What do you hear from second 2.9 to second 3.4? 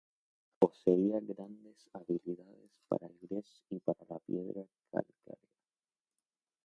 el